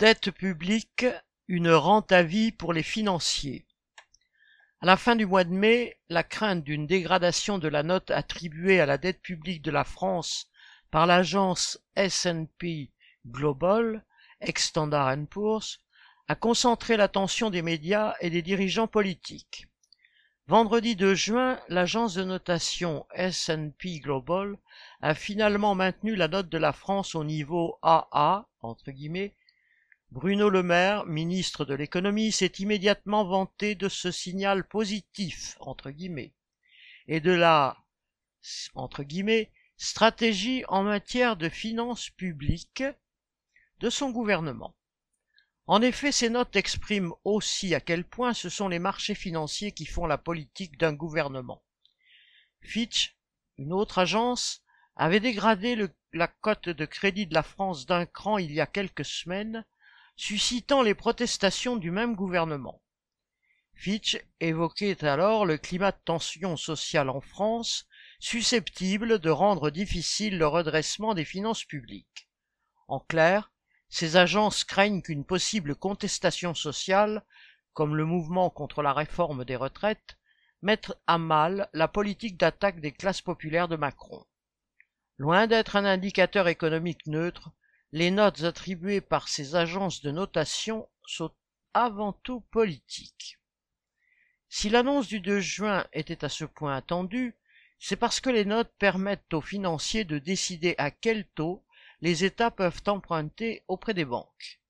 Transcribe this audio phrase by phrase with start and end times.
[0.00, 1.04] Dette publique,
[1.46, 3.66] une rente à vie pour les financiers.
[4.80, 8.80] À la fin du mois de mai, la crainte d'une dégradation de la note attribuée
[8.80, 10.48] à la dette publique de la France
[10.90, 12.90] par l'agence S&P
[13.26, 14.02] Global,
[14.40, 15.80] ex-Standard Poor's,
[16.28, 19.66] a concentré l'attention des médias et des dirigeants politiques.
[20.46, 24.56] Vendredi 2 juin, l'agence de notation S&P Global
[25.02, 29.34] a finalement maintenu la note de la France au niveau AA, entre guillemets,
[30.12, 36.34] Bruno Le Maire, ministre de l'économie, s'est immédiatement vanté de ce signal positif, entre guillemets,
[37.06, 37.76] et de la,
[39.76, 42.82] stratégie en matière de finances publiques
[43.78, 44.74] de son gouvernement.
[45.68, 49.86] En effet, ces notes expriment aussi à quel point ce sont les marchés financiers qui
[49.86, 51.62] font la politique d'un gouvernement.
[52.62, 53.16] Fitch,
[53.58, 54.64] une autre agence,
[54.96, 55.78] avait dégradé
[56.12, 59.64] la cote de crédit de la France d'un cran il y a quelques semaines
[60.20, 62.82] suscitant les protestations du même gouvernement.
[63.72, 67.86] Fitch évoquait alors le climat de tension sociale en France,
[68.18, 72.28] susceptible de rendre difficile le redressement des finances publiques.
[72.86, 73.50] En clair,
[73.88, 77.24] ces agences craignent qu'une possible contestation sociale,
[77.72, 80.18] comme le mouvement contre la réforme des retraites,
[80.60, 84.26] mette à mal la politique d'attaque des classes populaires de Macron.
[85.16, 87.52] Loin d'être un indicateur économique neutre,
[87.92, 91.32] les notes attribuées par ces agences de notation sont
[91.74, 93.38] avant tout politiques.
[94.48, 97.36] Si l'annonce du 2 juin était à ce point attendue,
[97.78, 101.64] c'est parce que les notes permettent aux financiers de décider à quel taux
[102.00, 104.60] les États peuvent emprunter auprès des banques,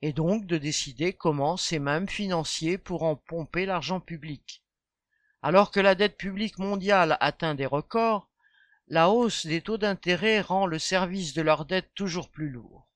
[0.00, 4.64] et donc de décider comment ces mêmes financiers pourront pomper l'argent public.
[5.42, 8.28] Alors que la dette publique mondiale atteint des records,
[8.92, 12.86] la hausse des taux d'intérêt rend le service de leur dette toujours plus lourd.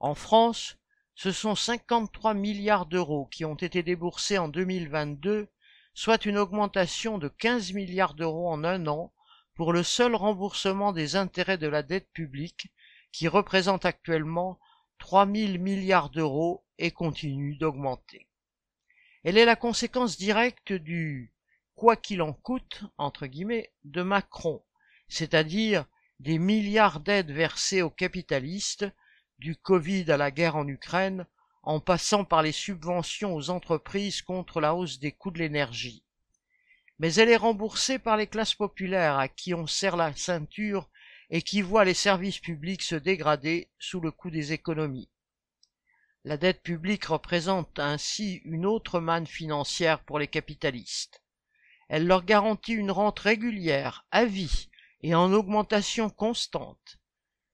[0.00, 0.78] En France,
[1.14, 5.48] ce sont 53 milliards d'euros qui ont été déboursés en 2022,
[5.92, 9.12] soit une augmentation de 15 milliards d'euros en un an
[9.54, 12.72] pour le seul remboursement des intérêts de la dette publique,
[13.12, 14.58] qui représente actuellement
[14.96, 18.30] 3 000 milliards d'euros et continue d'augmenter.
[19.24, 21.34] Elle est la conséquence directe du
[21.74, 24.62] quoi qu'il en coûte, entre guillemets, de Macron,
[25.08, 25.86] c'est-à-dire
[26.20, 28.86] des milliards d'aides versées aux capitalistes,
[29.38, 31.26] du Covid à la guerre en Ukraine,
[31.62, 36.02] en passant par les subventions aux entreprises contre la hausse des coûts de l'énergie.
[36.98, 40.88] Mais elle est remboursée par les classes populaires à qui on serre la ceinture
[41.30, 45.10] et qui voient les services publics se dégrader sous le coup des économies.
[46.24, 51.22] La dette publique représente ainsi une autre manne financière pour les capitalistes.
[51.88, 54.67] Elle leur garantit une rente régulière, à vie,
[55.02, 56.98] et en augmentation constante.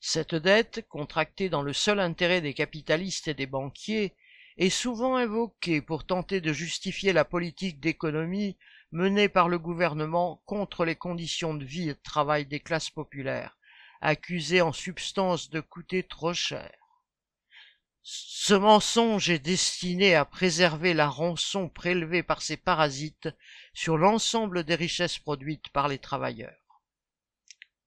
[0.00, 4.14] Cette dette, contractée dans le seul intérêt des capitalistes et des banquiers,
[4.56, 8.56] est souvent invoquée pour tenter de justifier la politique d'économie
[8.90, 13.56] menée par le gouvernement contre les conditions de vie et de travail des classes populaires,
[14.00, 16.72] accusées en substance de coûter trop cher.
[18.02, 23.28] Ce mensonge est destiné à préserver la rançon prélevée par ces parasites
[23.74, 26.67] sur l'ensemble des richesses produites par les travailleurs.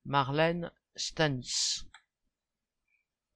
[0.05, 1.85] Marlène Stanis